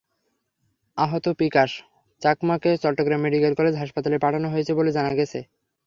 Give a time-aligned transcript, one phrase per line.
[0.97, 1.71] আহত পিকাশ
[2.21, 5.39] চাকমাকে Chittagong medical college হাসপাতালে পাঠানো হয়েছে বলে জানা গেছে।